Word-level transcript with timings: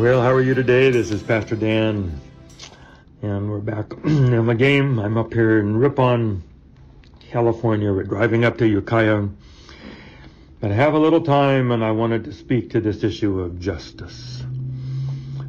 Well, 0.00 0.22
how 0.22 0.32
are 0.32 0.40
you 0.40 0.54
today? 0.54 0.90
This 0.90 1.10
is 1.10 1.22
Pastor 1.22 1.56
Dan, 1.56 2.18
and 3.20 3.50
we're 3.50 3.58
back 3.58 3.92
in 4.04 4.46
my 4.46 4.54
game. 4.54 4.98
I'm 4.98 5.18
up 5.18 5.34
here 5.34 5.58
in 5.58 5.76
Ripon, 5.76 6.42
California. 7.30 7.92
We're 7.92 8.04
driving 8.04 8.46
up 8.46 8.56
to 8.58 8.66
Ukiah. 8.66 9.28
But 10.58 10.70
I 10.70 10.74
have 10.74 10.94
a 10.94 10.98
little 10.98 11.20
time, 11.20 11.70
and 11.70 11.84
I 11.84 11.90
wanted 11.90 12.24
to 12.24 12.32
speak 12.32 12.70
to 12.70 12.80
this 12.80 13.04
issue 13.04 13.40
of 13.40 13.60
justice. 13.60 14.42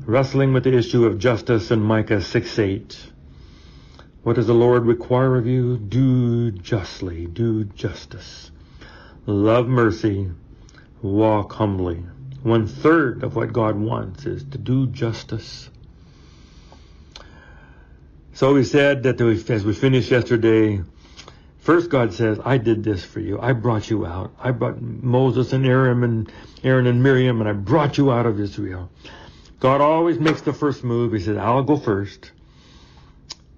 Wrestling 0.05 0.51
with 0.51 0.65
the 0.65 0.75
issue 0.77 1.05
of 1.05 1.17
justice 1.17 1.71
in 1.71 1.79
Micah 1.79 2.21
6 2.21 2.59
8. 2.59 2.99
What 4.23 4.35
does 4.35 4.47
the 4.47 4.53
Lord 4.53 4.83
require 4.85 5.37
of 5.37 5.47
you? 5.47 5.77
Do 5.77 6.51
justly, 6.51 7.25
do 7.25 7.63
justice. 7.63 8.51
Love 9.25 9.69
mercy, 9.69 10.29
walk 11.01 11.53
humbly. 11.53 12.03
One 12.43 12.65
third 12.65 13.23
of 13.23 13.35
what 13.35 13.53
God 13.53 13.75
wants 13.75 14.25
is 14.25 14.43
to 14.45 14.57
do 14.57 14.87
justice. 14.87 15.69
So 18.33 18.55
we 18.55 18.63
said 18.63 19.03
that 19.03 19.21
as 19.21 19.63
we 19.63 19.73
finished 19.73 20.09
yesterday, 20.09 20.81
first 21.59 21.91
God 21.91 22.13
says, 22.13 22.39
I 22.43 22.57
did 22.57 22.83
this 22.83 23.05
for 23.05 23.19
you. 23.19 23.39
I 23.39 23.53
brought 23.53 23.89
you 23.91 24.07
out. 24.07 24.33
I 24.39 24.51
brought 24.51 24.81
Moses 24.81 25.53
and 25.53 25.65
Aaron 25.65 26.03
and 26.03 26.31
Aaron 26.63 26.87
and 26.87 27.03
Miriam 27.03 27.39
and 27.41 27.49
I 27.49 27.53
brought 27.53 27.99
you 27.99 28.11
out 28.11 28.25
of 28.25 28.39
Israel. 28.39 28.89
God 29.59 29.79
always 29.79 30.17
makes 30.17 30.41
the 30.41 30.53
first 30.53 30.83
move. 30.83 31.13
He 31.13 31.19
says, 31.19 31.37
I'll 31.37 31.61
go 31.61 31.77
first. 31.77 32.31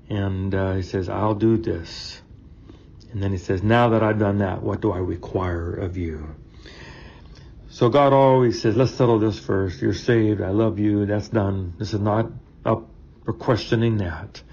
And 0.10 0.54
uh, 0.54 0.74
he 0.74 0.82
says, 0.82 1.08
I'll 1.08 1.36
do 1.36 1.56
this. 1.56 2.22
And 3.14 3.24
then 3.24 3.32
he 3.32 3.38
says, 3.38 3.64
now 3.64 3.90
that 3.90 4.04
I've 4.04 4.20
done 4.20 4.40
that, 4.40 4.62
what 4.62 4.82
do 4.82 4.92
I 4.92 4.98
require 4.98 5.74
of 5.74 5.96
you? 5.96 6.36
So 7.74 7.90
God 7.90 8.14
always 8.14 8.62
says, 8.62 8.78
let's 8.78 8.92
settle 8.92 9.18
this 9.18 9.40
first. 9.40 9.82
You're 9.82 9.96
saved. 9.96 10.42
I 10.42 10.50
love 10.50 10.78
you. 10.78 11.08
That's 11.08 11.30
done. 11.30 11.74
This 11.80 11.96
is 11.96 12.00
not 12.00 12.28
up 12.64 12.88
for 13.26 13.34
questioning 13.34 13.98
that. 13.98 14.44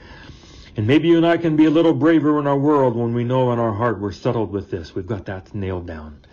And 0.75 0.87
maybe 0.87 1.09
you 1.09 1.19
and 1.19 1.27
I 1.27 1.37
can 1.37 1.55
be 1.55 1.67
a 1.67 1.71
little 1.71 1.93
braver 1.93 2.41
in 2.41 2.47
our 2.47 2.57
world 2.57 2.97
when 2.97 3.13
we 3.13 3.25
know 3.25 3.53
in 3.53 3.59
our 3.59 3.75
heart 3.75 4.01
we're 4.01 4.13
settled 4.13 4.51
with 4.51 4.71
this. 4.71 4.95
We've 4.95 5.07
got 5.07 5.27
that 5.27 5.55
nailed 5.55 5.87
down. 5.87 6.25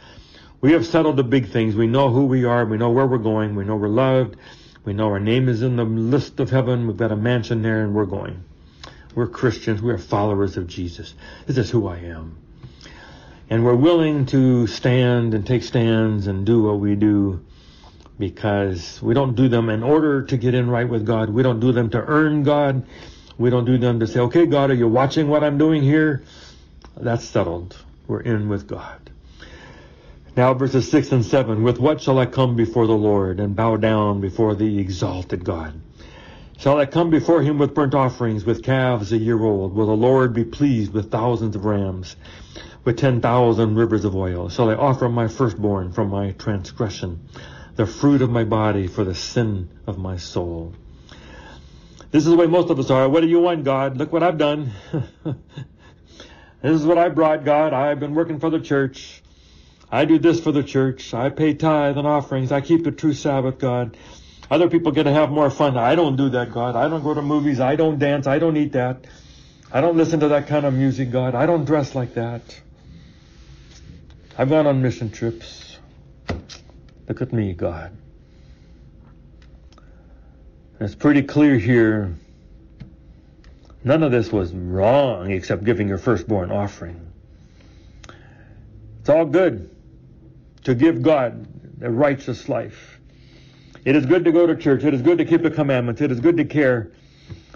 We 0.61 0.71
have 0.71 0.85
settled 0.85 1.17
the 1.17 1.25
big 1.25 1.49
things. 1.49 1.75
We 1.75 1.87
know 1.87 2.09
who 2.09 2.25
we 2.25 2.45
are. 2.45 2.63
We 2.63 2.77
know 2.77 2.91
where 2.91 3.05
we're 3.05 3.17
going. 3.17 3.55
We 3.55 3.65
know 3.65 3.75
we're 3.75 3.89
loved. 3.89 4.37
We 4.85 4.93
know 4.93 5.07
our 5.07 5.19
name 5.19 5.49
is 5.49 5.63
in 5.63 5.75
the 5.75 5.83
list 5.83 6.39
of 6.39 6.51
heaven. 6.51 6.87
We've 6.87 6.95
got 6.95 7.11
a 7.11 7.17
mansion 7.17 7.63
there 7.63 7.83
and 7.83 7.93
we're 7.93 8.05
going. 8.05 8.45
We're 9.13 9.27
Christians. 9.27 9.81
We're 9.81 9.97
followers 9.97 10.55
of 10.55 10.67
Jesus. 10.67 11.15
This 11.47 11.57
is 11.57 11.69
who 11.69 11.85
I 11.85 11.97
am 11.97 12.46
and 13.49 13.63
we're 13.63 13.75
willing 13.75 14.25
to 14.27 14.67
stand 14.67 15.33
and 15.33 15.45
take 15.45 15.63
stands 15.63 16.27
and 16.27 16.45
do 16.45 16.63
what 16.63 16.79
we 16.79 16.95
do 16.95 17.43
because 18.19 19.01
we 19.01 19.13
don't 19.13 19.35
do 19.35 19.47
them 19.47 19.69
in 19.69 19.83
order 19.83 20.23
to 20.23 20.37
get 20.37 20.53
in 20.53 20.69
right 20.69 20.87
with 20.87 21.05
God. 21.05 21.29
We 21.29 21.43
don't 21.43 21.59
do 21.59 21.71
them 21.71 21.89
to 21.91 22.03
earn 22.03 22.43
God. 22.43 22.85
We 23.37 23.49
don't 23.49 23.65
do 23.65 23.77
them 23.77 23.99
to 23.99 24.07
say, 24.07 24.19
okay, 24.21 24.45
God, 24.47 24.71
are 24.71 24.75
you 24.75 24.87
watching 24.87 25.27
what 25.27 25.43
I'm 25.43 25.57
doing 25.57 25.83
here? 25.83 26.23
That's 26.97 27.23
settled. 27.23 27.77
We're 28.07 28.21
in 28.21 28.49
with 28.49 28.67
God. 28.67 29.11
Now 30.35 30.53
verses 30.53 30.89
6 30.89 31.11
and 31.11 31.25
7. 31.25 31.63
With 31.63 31.79
what 31.79 32.01
shall 32.01 32.19
I 32.19 32.25
come 32.25 32.55
before 32.55 32.87
the 32.87 32.93
Lord 32.93 33.39
and 33.39 33.55
bow 33.55 33.77
down 33.77 34.19
before 34.19 34.55
the 34.55 34.79
exalted 34.79 35.45
God? 35.45 35.79
Shall 36.57 36.79
I 36.79 36.87
come 36.87 37.11
before 37.11 37.43
him 37.43 37.59
with 37.59 37.75
burnt 37.75 37.93
offerings, 37.93 38.43
with 38.43 38.63
calves 38.63 39.11
a 39.11 39.17
year 39.17 39.39
old? 39.39 39.75
Will 39.75 39.85
the 39.85 39.91
Lord 39.95 40.33
be 40.33 40.43
pleased 40.43 40.91
with 40.91 41.11
thousands 41.11 41.55
of 41.55 41.65
rams? 41.65 42.15
With 42.87 42.97
ten 42.97 43.19
thousand 43.19 43.75
rivers 43.75 44.05
of 44.05 44.15
oil 44.15 44.47
shall 44.47 44.69
I 44.69 44.75
offer 44.75 45.09
my 45.09 45.27
firstborn 45.27 45.91
from 45.91 46.09
my 46.09 46.31
transgression, 46.31 47.27
the 47.75 47.85
fruit 47.85 48.21
of 48.21 48.29
my 48.29 48.45
body 48.45 48.87
for 48.87 49.03
the 49.03 49.13
sin 49.13 49.67
of 49.85 49.97
my 49.97 50.15
soul. 50.15 50.73
This 52.11 52.23
is 52.23 52.29
the 52.29 52.37
way 52.37 52.47
most 52.47 52.69
of 52.69 52.79
us 52.79 52.89
are. 52.89 53.09
What 53.09 53.19
do 53.19 53.27
you 53.27 53.41
want, 53.41 53.65
God? 53.65 53.97
Look 53.97 54.13
what 54.13 54.23
I've 54.23 54.37
done. 54.37 54.71
this 55.25 56.71
is 56.71 56.85
what 56.85 56.97
I 56.97 57.09
brought, 57.09 57.43
God. 57.43 57.73
I've 57.73 57.99
been 57.99 58.15
working 58.15 58.39
for 58.39 58.49
the 58.49 58.61
church. 58.61 59.21
I 59.91 60.05
do 60.05 60.17
this 60.17 60.39
for 60.39 60.53
the 60.53 60.63
church. 60.63 61.13
I 61.13 61.29
pay 61.29 61.55
tithe 61.55 61.97
and 61.97 62.07
offerings. 62.07 62.53
I 62.53 62.61
keep 62.61 62.85
the 62.85 62.93
true 62.93 63.13
Sabbath, 63.13 63.59
God. 63.59 63.97
Other 64.49 64.69
people 64.69 64.93
get 64.93 65.03
to 65.03 65.11
have 65.11 65.29
more 65.29 65.49
fun. 65.49 65.75
I 65.75 65.95
don't 65.95 66.15
do 66.15 66.29
that, 66.29 66.53
God. 66.53 66.77
I 66.77 66.87
don't 66.87 67.03
go 67.03 67.13
to 67.13 67.21
movies. 67.21 67.59
I 67.59 67.75
don't 67.75 67.99
dance. 67.99 68.27
I 68.27 68.39
don't 68.39 68.55
eat 68.55 68.71
that. 68.71 69.03
I 69.73 69.81
don't 69.81 69.97
listen 69.97 70.21
to 70.21 70.29
that 70.29 70.47
kind 70.47 70.65
of 70.65 70.73
music, 70.73 71.11
God. 71.11 71.35
I 71.35 71.45
don't 71.45 71.65
dress 71.65 71.93
like 71.93 72.13
that. 72.13 72.61
I've 74.39 74.49
gone 74.49 74.67
on 74.67 74.83
mission 74.83 75.09
trips. 75.09 75.79
Look 77.07 77.23
at 77.23 77.33
me, 77.33 77.53
God. 77.53 77.91
It's 80.79 80.93
pretty 80.93 81.23
clear 81.23 81.57
here. 81.57 82.13
None 83.83 84.03
of 84.03 84.11
this 84.11 84.31
was 84.31 84.53
wrong 84.53 85.31
except 85.31 85.63
giving 85.63 85.87
your 85.87 85.97
firstborn 85.97 86.51
offering. 86.51 87.11
It's 88.99 89.09
all 89.09 89.25
good 89.25 89.75
to 90.65 90.75
give 90.75 91.01
God 91.01 91.47
a 91.81 91.89
righteous 91.89 92.47
life. 92.47 92.99
It 93.85 93.95
is 93.95 94.05
good 94.05 94.23
to 94.25 94.31
go 94.31 94.45
to 94.45 94.55
church. 94.55 94.83
It 94.83 94.93
is 94.93 95.01
good 95.01 95.17
to 95.17 95.25
keep 95.25 95.41
the 95.41 95.49
commandments. 95.49 95.99
It 95.99 96.11
is 96.11 96.19
good 96.19 96.37
to 96.37 96.45
care 96.45 96.91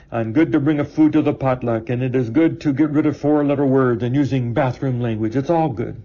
and 0.09 0.33
good 0.33 0.51
to 0.53 0.59
bring 0.59 0.79
a 0.79 0.85
food 0.85 1.13
to 1.13 1.21
the 1.21 1.33
potluck. 1.33 1.89
And 1.89 2.01
it 2.01 2.15
is 2.15 2.31
good 2.31 2.59
to 2.61 2.73
get 2.73 2.89
rid 2.89 3.05
of 3.05 3.17
four 3.17 3.45
letter 3.45 3.67
words 3.67 4.01
and 4.01 4.15
using 4.15 4.55
bathroom 4.55 4.99
language. 4.99 5.35
It's 5.35 5.51
all 5.51 5.69
good. 5.69 6.01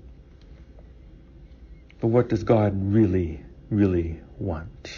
But 2.07 2.13
what 2.13 2.29
does 2.29 2.45
God 2.45 2.73
really, 2.95 3.41
really 3.69 4.21
want? 4.39 4.97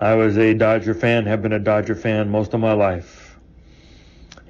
I 0.00 0.14
was 0.14 0.38
a 0.38 0.54
Dodger 0.54 0.94
fan, 0.94 1.26
have 1.26 1.42
been 1.42 1.52
a 1.52 1.58
Dodger 1.58 1.96
fan 1.96 2.30
most 2.30 2.54
of 2.54 2.60
my 2.60 2.72
life. 2.72 3.36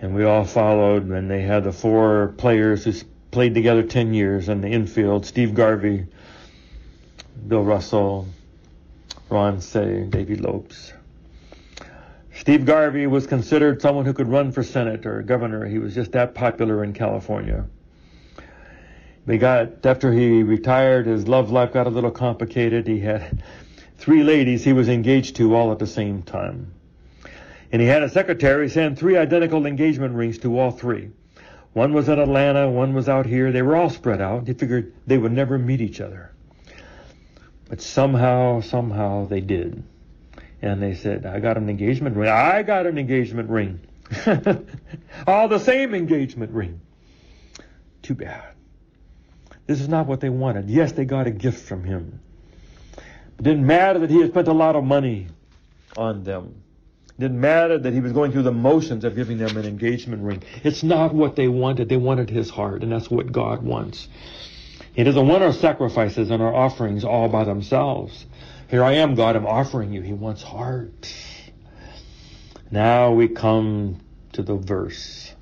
And 0.03 0.15
we 0.15 0.25
all 0.25 0.45
followed, 0.45 1.05
and 1.09 1.31
they 1.31 1.41
had 1.41 1.65
the 1.65 1.73
four 1.73 2.35
players 2.37 2.85
who 2.85 2.93
played 3.31 3.55
together 3.55 3.83
10 3.83 4.13
years 4.13 4.51
in 4.51 4.61
the 4.61 4.69
infield 4.69 5.25
Steve 5.25 5.55
Garvey, 5.55 6.05
Bill 7.49 7.65
Russell, 7.65 8.29
Ron 9.31 9.63
Cey, 9.63 10.03
Davey 10.11 10.37
Lopes. 10.37 10.93
Steve 12.35 12.67
Garvey 12.67 13.07
was 13.07 13.27
considered 13.27 13.81
someone 13.81 14.05
who 14.05 14.13
could 14.13 14.29
run 14.29 14.53
for 14.53 14.63
Senate 14.63 15.07
or 15.07 15.23
governor. 15.23 15.65
He 15.65 15.79
was 15.79 15.95
just 15.95 16.13
that 16.13 16.35
popular 16.35 16.85
in 16.85 16.93
California. 16.93 17.65
They 19.27 19.39
got, 19.39 19.85
after 19.85 20.13
he 20.13 20.45
retired, 20.45 21.07
his 21.07 21.27
love 21.27 21.51
life 21.51 21.73
got 21.73 21.89
a 21.89 21.91
little 21.91 22.13
complicated. 22.13 22.87
He 22.87 23.01
had 23.01 23.43
three 23.99 24.23
ladies 24.23 24.65
he 24.65 24.73
was 24.73 24.89
engaged 24.89 25.37
to 25.37 25.55
all 25.57 25.73
at 25.73 25.81
the 25.81 25.87
same 25.87 26.23
time. 26.23 26.73
And 27.73 27.83
he 27.83 27.89
had 27.89 28.05
a 28.05 28.09
secretary 28.09 28.69
send 28.69 28.99
three 28.99 29.17
identical 29.17 29.67
engagement 29.67 30.15
rings 30.15 30.39
to 30.39 30.59
all 30.59 30.71
three. 30.71 31.11
One 31.73 31.93
was 31.93 32.09
in 32.09 32.19
Atlanta, 32.19 32.71
one 32.71 32.95
was 32.95 33.09
out 33.09 33.27
here. 33.27 33.51
They 33.51 33.63
were 33.63 33.77
all 33.77 33.91
spread 33.91 34.21
out. 34.21 34.47
He 34.47 34.55
figured 34.55 34.95
they 35.07 35.19
would 35.19 35.33
never 35.33 35.59
meet 35.59 35.81
each 35.81 36.01
other. 36.01 36.31
But 37.69 37.83
somehow, 37.83 38.61
somehow 38.61 39.27
they 39.27 39.41
did. 39.41 39.83
And 40.63 40.81
they 40.81 40.95
said, 40.95 41.27
I 41.27 41.41
got 41.41 41.57
an 41.57 41.69
engagement 41.69 42.17
ring. 42.17 42.31
I 42.31 42.63
got 42.63 42.87
an 42.87 42.97
engagement 42.97 43.51
ring. 43.51 43.81
all 45.27 45.49
the 45.49 45.59
same 45.59 45.95
engagement 45.95 46.53
ring. 46.53 46.81
Too 48.03 48.15
bad. 48.15 48.56
This 49.67 49.81
is 49.81 49.89
not 49.89 50.07
what 50.07 50.21
they 50.21 50.31
wanted. 50.31 50.71
Yes, 50.71 50.93
they 50.93 51.05
got 51.05 51.27
a 51.27 51.31
gift 51.31 51.67
from 51.67 51.85
him. 51.85 52.21
It 53.39 53.43
didn't 53.43 53.67
matter 53.67 53.99
that 54.01 54.11
he 54.11 54.21
had 54.21 54.31
spent 54.31 54.49
a 54.49 54.53
lot 54.53 54.77
of 54.77 54.85
money 54.85 55.27
on 55.97 56.23
them. 56.23 56.63
It 57.09 57.21
didn't 57.21 57.41
matter 57.41 57.79
that 57.79 57.93
he 57.93 58.01
was 58.01 58.13
going 58.13 58.33
through 58.33 58.43
the 58.43 58.53
motions 58.53 59.05
of 59.05 59.17
giving 59.17 59.39
them 59.39 59.57
an 59.57 59.67
engagement 59.67 60.23
ring. 60.23 60.43
It's 60.63 60.83
not 60.83 61.15
what 61.15 61.37
they 61.37 61.49
wanted. 61.49 61.89
They 61.89 61.97
wanted 61.97 62.31
his 62.31 62.51
heart, 62.51 62.83
and 62.83 62.93
that's 62.93 63.11
what 63.11 63.33
God 63.33 63.63
wants. 63.63 64.09
He 64.93 65.05
doesn't 65.05 65.27
want 65.27 65.43
our 65.43 65.53
sacrifices 65.53 66.31
and 66.31 66.43
our 66.43 66.55
offerings 66.55 67.05
all 67.05 67.29
by 67.29 67.45
themselves. 67.45 68.25
Here 68.69 68.83
I 68.83 68.93
am, 68.93 69.15
God, 69.15 69.37
I'm 69.37 69.47
offering 69.47 69.93
you. 69.93 70.01
He 70.01 70.13
wants 70.13 70.43
heart. 70.43 71.13
Now 72.71 73.13
we 73.13 73.29
come 73.29 74.01
to 74.33 74.43
the 74.43 74.57
verse 74.57 75.35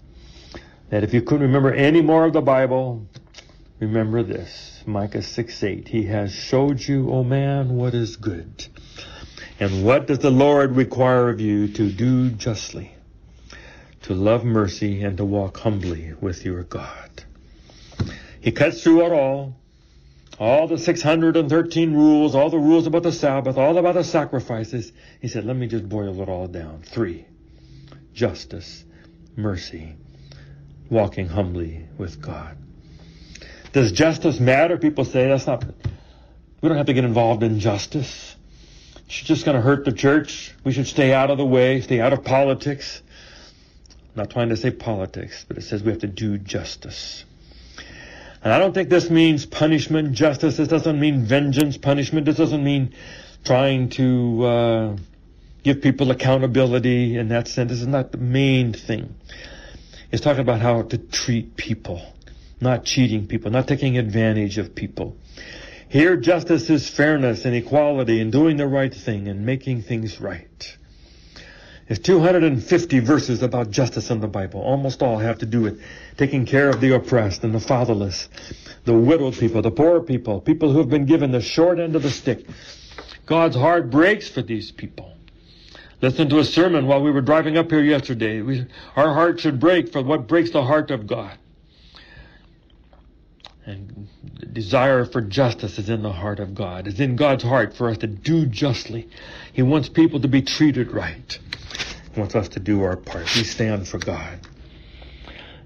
that 0.90 1.04
if 1.04 1.14
you 1.14 1.22
couldn't 1.22 1.46
remember 1.46 1.72
any 1.72 2.02
more 2.02 2.26
of 2.26 2.32
the 2.32 2.42
Bible, 2.42 3.06
Remember 3.80 4.22
this, 4.22 4.82
Micah 4.86 5.22
6 5.22 5.62
8. 5.62 5.88
He 5.88 6.04
has 6.04 6.32
showed 6.32 6.80
you, 6.80 7.10
O 7.10 7.24
man, 7.24 7.74
what 7.76 7.92
is 7.92 8.16
good. 8.16 8.66
And 9.58 9.84
what 9.84 10.06
does 10.06 10.20
the 10.20 10.30
Lord 10.30 10.76
require 10.76 11.28
of 11.28 11.40
you 11.40 11.68
to 11.68 11.90
do 11.90 12.30
justly, 12.30 12.94
to 14.02 14.14
love 14.14 14.44
mercy, 14.44 15.02
and 15.02 15.16
to 15.16 15.24
walk 15.24 15.58
humbly 15.58 16.12
with 16.20 16.44
your 16.44 16.62
God? 16.62 17.24
He 18.40 18.52
cuts 18.52 18.82
through 18.82 19.06
it 19.06 19.12
all. 19.12 19.56
All 20.38 20.66
the 20.66 20.78
613 20.78 21.94
rules, 21.94 22.34
all 22.34 22.50
the 22.50 22.58
rules 22.58 22.86
about 22.88 23.04
the 23.04 23.12
Sabbath, 23.12 23.56
all 23.56 23.78
about 23.78 23.94
the 23.94 24.02
sacrifices. 24.02 24.92
He 25.20 25.28
said, 25.28 25.44
let 25.44 25.56
me 25.56 25.68
just 25.68 25.88
boil 25.88 26.20
it 26.20 26.28
all 26.28 26.48
down. 26.48 26.82
Three. 26.82 27.24
Justice, 28.12 28.84
mercy, 29.36 29.94
walking 30.90 31.28
humbly 31.28 31.86
with 31.98 32.20
God. 32.20 32.58
Does 33.74 33.90
justice 33.90 34.38
matter? 34.38 34.78
People 34.78 35.04
say 35.04 35.26
that's 35.26 35.48
not, 35.48 35.64
we 36.62 36.68
don't 36.68 36.78
have 36.78 36.86
to 36.86 36.94
get 36.94 37.04
involved 37.04 37.42
in 37.42 37.58
justice. 37.58 38.36
She's 39.08 39.26
just 39.26 39.44
going 39.44 39.56
to 39.56 39.60
hurt 39.60 39.84
the 39.84 39.92
church. 39.92 40.54
We 40.62 40.72
should 40.72 40.86
stay 40.86 41.12
out 41.12 41.30
of 41.30 41.38
the 41.38 41.44
way, 41.44 41.80
stay 41.80 42.00
out 42.00 42.12
of 42.12 42.22
politics. 42.22 43.02
I'm 43.90 44.22
not 44.22 44.30
trying 44.30 44.50
to 44.50 44.56
say 44.56 44.70
politics, 44.70 45.44
but 45.46 45.58
it 45.58 45.62
says 45.62 45.82
we 45.82 45.90
have 45.90 46.02
to 46.02 46.06
do 46.06 46.38
justice. 46.38 47.24
And 48.44 48.52
I 48.52 48.60
don't 48.60 48.72
think 48.72 48.90
this 48.90 49.10
means 49.10 49.44
punishment, 49.44 50.12
justice. 50.12 50.56
This 50.56 50.68
doesn't 50.68 51.00
mean 51.00 51.24
vengeance, 51.24 51.76
punishment. 51.76 52.26
This 52.26 52.36
doesn't 52.36 52.62
mean 52.62 52.94
trying 53.42 53.88
to 53.90 54.44
uh, 54.44 54.96
give 55.64 55.82
people 55.82 56.12
accountability 56.12 57.16
in 57.16 57.28
that 57.30 57.48
sense. 57.48 57.70
This 57.72 57.80
is 57.80 57.88
not 57.88 58.12
the 58.12 58.18
main 58.18 58.72
thing. 58.72 59.16
It's 60.12 60.22
talking 60.22 60.42
about 60.42 60.60
how 60.60 60.82
to 60.82 60.96
treat 60.98 61.56
people, 61.56 62.02
not 62.60 62.84
cheating 62.84 63.26
people, 63.26 63.50
not 63.50 63.68
taking 63.68 63.98
advantage 63.98 64.58
of 64.58 64.74
people. 64.74 65.16
Here, 65.88 66.16
justice 66.16 66.70
is 66.70 66.88
fairness 66.88 67.44
and 67.44 67.54
equality 67.54 68.20
and 68.20 68.32
doing 68.32 68.56
the 68.56 68.66
right 68.66 68.92
thing 68.92 69.28
and 69.28 69.46
making 69.46 69.82
things 69.82 70.20
right. 70.20 70.76
There's 71.86 71.98
250 71.98 73.00
verses 73.00 73.42
about 73.42 73.70
justice 73.70 74.10
in 74.10 74.20
the 74.20 74.26
Bible. 74.26 74.60
Almost 74.60 75.02
all 75.02 75.18
have 75.18 75.38
to 75.38 75.46
do 75.46 75.60
with 75.60 75.82
taking 76.16 76.46
care 76.46 76.70
of 76.70 76.80
the 76.80 76.94
oppressed 76.94 77.44
and 77.44 77.54
the 77.54 77.60
fatherless, 77.60 78.28
the 78.84 78.94
widowed 78.94 79.34
people, 79.34 79.60
the 79.60 79.70
poor 79.70 80.00
people, 80.00 80.40
people 80.40 80.72
who 80.72 80.78
have 80.78 80.88
been 80.88 81.04
given 81.04 81.30
the 81.30 81.42
short 81.42 81.78
end 81.78 81.94
of 81.94 82.02
the 82.02 82.10
stick. 82.10 82.46
God's 83.26 83.56
heart 83.56 83.90
breaks 83.90 84.28
for 84.28 84.40
these 84.40 84.72
people. 84.72 85.12
Listen 86.00 86.28
to 86.30 86.38
a 86.38 86.44
sermon 86.44 86.86
while 86.86 87.02
we 87.02 87.10
were 87.10 87.20
driving 87.20 87.56
up 87.56 87.70
here 87.70 87.82
yesterday. 87.82 88.40
We, 88.40 88.66
our 88.96 89.12
heart 89.12 89.40
should 89.40 89.60
break 89.60 89.92
for 89.92 90.02
what 90.02 90.26
breaks 90.26 90.50
the 90.50 90.62
heart 90.62 90.90
of 90.90 91.06
God. 91.06 91.38
And 93.66 94.08
the 94.38 94.46
desire 94.46 95.06
for 95.06 95.22
justice 95.22 95.78
is 95.78 95.88
in 95.88 96.02
the 96.02 96.12
heart 96.12 96.38
of 96.38 96.54
God. 96.54 96.86
It's 96.86 97.00
in 97.00 97.16
God's 97.16 97.42
heart 97.42 97.74
for 97.74 97.88
us 97.88 97.98
to 97.98 98.06
do 98.06 98.44
justly. 98.44 99.08
He 99.54 99.62
wants 99.62 99.88
people 99.88 100.20
to 100.20 100.28
be 100.28 100.42
treated 100.42 100.92
right. 100.92 101.38
He 102.12 102.20
wants 102.20 102.34
us 102.34 102.48
to 102.50 102.60
do 102.60 102.82
our 102.82 102.96
part. 102.96 103.34
We 103.34 103.44
stand 103.44 103.88
for 103.88 103.98
God. 103.98 104.40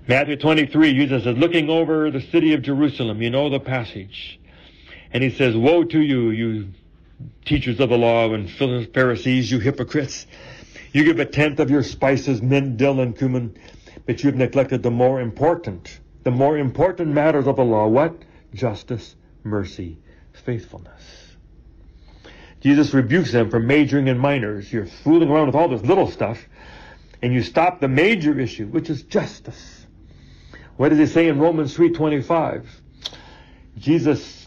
Matthew 0.07 0.37
23, 0.37 0.95
Jesus 0.95 1.27
is 1.27 1.37
looking 1.37 1.69
over 1.69 2.11
the 2.11 2.21
city 2.21 2.55
of 2.55 2.63
Jerusalem. 2.63 3.21
You 3.21 3.31
know 3.31 3.51
the 3.51 3.61
passage. 3.61 4.39
And 5.13 5.23
he 5.23 5.31
says, 5.31 5.57
Woe 5.57 5.85
to 5.85 6.01
you, 6.01 6.31
you 6.31 6.69
teachers 7.45 7.81
of 7.81 7.89
the 7.89 7.99
law 7.99 8.33
and 8.33 8.49
Pharisees, 8.49 9.51
you 9.51 9.59
hypocrites. 9.59 10.27
You 10.93 11.03
give 11.05 11.19
a 11.19 11.27
tenth 11.27 11.59
of 11.59 11.69
your 11.69 11.83
spices, 11.83 12.41
mint, 12.41 12.77
dill, 12.77 13.01
and 13.01 13.17
cumin, 13.17 13.59
but 14.07 14.23
you've 14.23 14.37
neglected 14.37 14.83
the 14.83 14.91
more 14.91 15.21
important 15.21 15.99
the 16.25 16.31
more 16.31 16.59
important 16.59 17.13
matters 17.13 17.47
of 17.47 17.57
the 17.57 17.65
law. 17.65 17.87
What? 17.87 18.15
Justice, 18.55 19.15
mercy, 19.45 19.99
faithfulness. 20.33 21.37
Jesus 22.61 22.93
rebukes 22.93 23.33
them 23.33 23.51
for 23.51 23.61
majoring 23.61 24.09
in 24.09 24.19
minors. 24.19 24.73
You're 24.73 24.87
fooling 24.87 25.29
around 25.29 25.47
with 25.47 25.55
all 25.55 25.69
this 25.69 25.83
little 25.83 26.11
stuff, 26.11 26.45
and 27.23 27.33
you 27.33 27.43
stop 27.43 27.81
the 27.81 27.89
major 27.89 28.39
issue, 28.39 28.67
which 28.67 28.91
is 28.91 29.03
justice. 29.03 29.87
What 30.77 30.91
does 30.91 30.99
he 30.99 31.07
say 31.07 31.29
in 31.29 31.39
Romans 31.39 31.77
3.25? 31.77 32.65
Jesus 33.79 34.47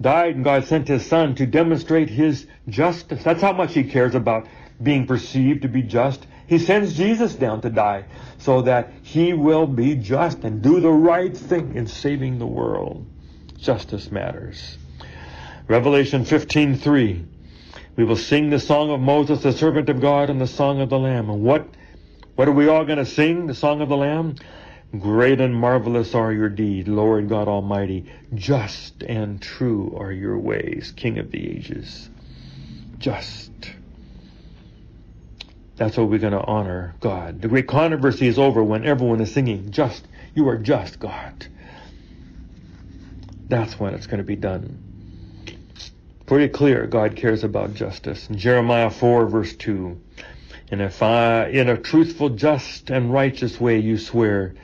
died 0.00 0.34
and 0.34 0.44
God 0.44 0.64
sent 0.64 0.88
his 0.88 1.06
son 1.06 1.34
to 1.36 1.46
demonstrate 1.46 2.08
his 2.08 2.46
justice. 2.68 3.22
That's 3.22 3.40
how 3.40 3.52
much 3.52 3.74
he 3.74 3.84
cares 3.84 4.14
about 4.14 4.46
being 4.82 5.06
perceived 5.06 5.62
to 5.62 5.68
be 5.68 5.82
just. 5.82 6.26
He 6.46 6.58
sends 6.58 6.94
Jesus 6.94 7.34
down 7.34 7.60
to 7.62 7.70
die 7.70 8.04
so 8.38 8.62
that 8.62 8.92
he 9.02 9.32
will 9.32 9.66
be 9.66 9.94
just 9.94 10.44
and 10.44 10.62
do 10.62 10.80
the 10.80 10.90
right 10.90 11.36
thing 11.36 11.74
in 11.74 11.86
saving 11.86 12.38
the 12.38 12.46
world. 12.46 13.06
Justice 13.58 14.10
matters. 14.10 14.76
Revelation 15.66 16.24
15:3. 16.24 17.24
We 17.96 18.04
will 18.04 18.16
sing 18.16 18.50
the 18.50 18.58
song 18.58 18.90
of 18.90 19.00
Moses, 19.00 19.42
the 19.42 19.52
servant 19.52 19.88
of 19.88 20.00
God, 20.00 20.28
and 20.28 20.40
the 20.40 20.46
song 20.46 20.80
of 20.80 20.90
the 20.90 20.98
Lamb. 20.98 21.30
And 21.30 21.42
what 21.42 21.66
what 22.34 22.48
are 22.48 22.52
we 22.52 22.68
all 22.68 22.84
going 22.84 22.98
to 22.98 23.06
sing? 23.06 23.46
The 23.46 23.54
song 23.54 23.80
of 23.80 23.88
the 23.88 23.96
Lamb? 23.96 24.34
Great 24.98 25.40
and 25.40 25.54
marvelous 25.54 26.14
are 26.14 26.32
your 26.32 26.48
deeds, 26.48 26.88
Lord 26.88 27.28
God 27.28 27.48
Almighty. 27.48 28.06
Just 28.34 29.02
and 29.02 29.40
true 29.40 29.96
are 29.96 30.12
your 30.12 30.38
ways, 30.38 30.92
King 30.96 31.18
of 31.18 31.30
the 31.30 31.48
ages. 31.48 32.10
Just. 32.98 33.50
That's 35.76 35.96
what 35.96 36.08
we're 36.08 36.18
going 36.18 36.32
to 36.32 36.44
honor 36.44 36.94
God. 37.00 37.42
The 37.42 37.48
great 37.48 37.66
controversy 37.66 38.28
is 38.28 38.38
over 38.38 38.62
when 38.62 38.84
everyone 38.84 39.20
is 39.20 39.32
singing, 39.32 39.70
just, 39.70 40.06
you 40.34 40.48
are 40.48 40.56
just 40.56 41.00
God. 41.00 41.46
That's 43.48 43.78
when 43.78 43.94
it's 43.94 44.06
going 44.06 44.18
to 44.18 44.24
be 44.24 44.36
done. 44.36 44.78
Pretty 46.26 46.48
clear, 46.48 46.86
God 46.86 47.16
cares 47.16 47.44
about 47.44 47.74
justice. 47.74 48.30
In 48.30 48.38
Jeremiah 48.38 48.90
4 48.90 49.26
verse 49.26 49.54
2, 49.56 50.00
and 50.70 50.80
if 50.80 51.02
I, 51.02 51.48
in 51.48 51.68
a 51.68 51.76
truthful, 51.76 52.30
just, 52.30 52.90
and 52.90 53.12
righteous 53.12 53.60
way 53.60 53.78
you 53.78 53.98
swear, 53.98 54.54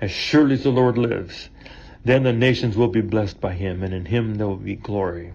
as 0.00 0.10
surely 0.10 0.54
as 0.54 0.62
the 0.62 0.70
Lord 0.70 0.96
lives, 0.96 1.48
then 2.04 2.22
the 2.22 2.32
nations 2.32 2.76
will 2.76 2.88
be 2.88 3.00
blessed 3.00 3.40
by 3.40 3.54
him, 3.54 3.82
and 3.82 3.92
in 3.92 4.04
him 4.04 4.36
there 4.36 4.46
will 4.46 4.56
be 4.56 4.76
glory. 4.76 5.32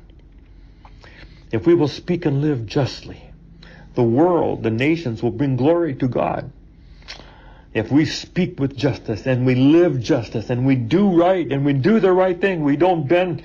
If 1.52 1.68
we 1.68 1.76
will 1.76 1.90
speak 1.90 2.26
and 2.26 2.42
live 2.42 2.66
justly, 2.66 3.33
the 3.96 4.04
world, 4.04 4.64
the 4.64 4.72
nations 4.72 5.22
will 5.22 5.32
bring 5.32 5.56
glory 5.56 5.96
to 5.96 6.08
God. 6.08 6.52
If 7.74 7.92
we 7.92 8.06
speak 8.06 8.60
with 8.60 8.76
justice 8.76 9.26
and 9.26 9.46
we 9.46 9.56
live 9.56 10.00
justice 10.00 10.50
and 10.50 10.66
we 10.66 10.76
do 10.76 11.20
right 11.20 11.52
and 11.52 11.66
we 11.66 11.74
do 11.74 12.00
the 12.00 12.12
right 12.12 12.40
thing, 12.40 12.64
we 12.64 12.76
don't 12.76 13.08
bend 13.08 13.44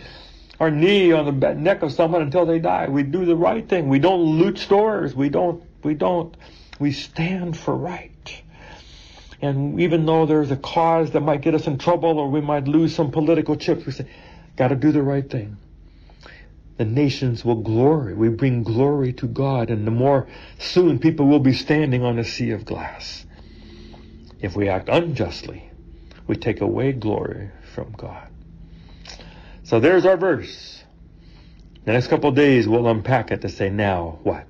our 0.61 0.71
knee 0.71 1.13
on 1.13 1.25
the 1.25 1.55
neck 1.55 1.83
of 1.83 1.93
someone 1.93 2.23
until 2.23 2.45
they 2.45 2.59
die. 2.59 2.89
We 2.89 3.05
do 3.05 3.25
the 3.25 3.37
right 3.37 3.67
thing. 3.67 3.89
We 3.89 3.99
don't 3.99 4.21
loot 4.21 4.59
stores. 4.59 5.15
We 5.15 5.29
don't, 5.29 5.63
we 5.83 5.95
don't, 5.95 6.37
we 6.79 6.93
stand 6.93 7.57
for 7.57 7.75
right. 7.75 8.43
And 9.41 9.81
even 9.81 10.05
though 10.05 10.27
there's 10.27 10.51
a 10.51 10.57
cause 10.57 11.13
that 11.13 11.21
might 11.21 11.41
get 11.41 11.55
us 11.55 11.67
in 11.67 11.79
trouble 11.79 12.19
or 12.19 12.29
we 12.29 12.41
might 12.41 12.67
lose 12.67 12.95
some 12.95 13.11
political 13.11 13.57
chips, 13.57 13.87
we 13.87 13.93
say, 13.93 14.07
gotta 14.57 14.75
do 14.75 14.93
the 14.93 15.03
right 15.03 15.29
thing 15.29 15.57
the 16.79 16.85
nations 16.85 17.45
will 17.45 17.57
glory. 17.57 18.15
We 18.15 18.29
bring 18.29 18.63
glory 18.63 19.13
to 19.15 19.27
God, 19.27 19.69
and 19.69 19.85
the 19.85 19.91
more 19.91 20.29
soon 20.59 21.01
people 21.01 21.27
will 21.27 21.41
be 21.41 21.53
standing 21.53 22.05
on 22.05 22.19
a 22.19 22.25
sea 22.25 22.53
of 22.53 22.65
glass. 22.65 23.27
If 24.41 24.55
we 24.55 24.69
act 24.69 24.89
unjustly, 24.89 25.71
we 26.29 26.37
take 26.37 26.61
away 26.61 26.93
glory 26.93 27.51
from 27.75 27.93
God. 27.93 28.29
So 29.65 29.81
there's 29.81 30.07
our 30.07 30.17
verse. 30.17 30.85
The 31.85 31.93
next 31.93 32.07
couple 32.07 32.31
days 32.31 32.69
we'll 32.69 32.87
unpack 32.87 33.33
it 33.33 33.41
to 33.41 33.49
say, 33.49 33.71
now 33.71 34.21
what? 34.23 34.47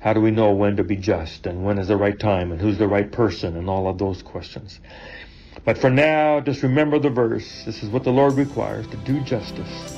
How 0.00 0.12
do 0.14 0.20
we 0.20 0.32
know 0.32 0.52
when 0.52 0.76
to 0.76 0.84
be 0.84 0.96
just 0.96 1.46
and 1.46 1.64
when 1.64 1.78
is 1.78 1.88
the 1.88 1.96
right 1.96 2.18
time 2.18 2.50
and 2.50 2.60
who's 2.60 2.78
the 2.78 2.88
right 2.88 3.10
person 3.10 3.56
and 3.56 3.70
all 3.70 3.86
of 3.86 3.98
those 3.98 4.22
questions? 4.22 4.80
But 5.64 5.78
for 5.78 5.90
now, 5.90 6.40
just 6.40 6.62
remember 6.62 6.98
the 6.98 7.10
verse. 7.10 7.64
This 7.64 7.82
is 7.82 7.90
what 7.90 8.04
the 8.04 8.12
Lord 8.12 8.34
requires 8.34 8.86
to 8.88 8.96
do 8.98 9.20
justice 9.20 9.97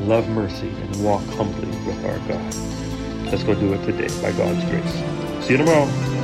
love 0.00 0.28
mercy, 0.28 0.68
and 0.68 1.04
walk 1.04 1.24
humbly 1.36 1.68
with 1.86 2.04
our 2.04 2.18
God. 2.28 2.54
Let's 3.30 3.42
go 3.42 3.54
do 3.54 3.72
it 3.74 3.84
today 3.84 4.08
by 4.22 4.32
God's 4.36 4.64
grace. 4.70 5.44
See 5.44 5.52
you 5.52 5.58
tomorrow. 5.58 6.15